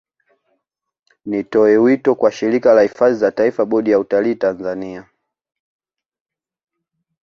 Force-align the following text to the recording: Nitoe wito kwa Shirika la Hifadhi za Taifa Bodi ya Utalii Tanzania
Nitoe 1.25 1.77
wito 1.77 2.15
kwa 2.15 2.31
Shirika 2.31 2.73
la 2.73 2.81
Hifadhi 2.81 3.15
za 3.15 3.31
Taifa 3.31 3.65
Bodi 3.65 3.91
ya 3.91 3.99
Utalii 3.99 4.35
Tanzania 4.35 5.07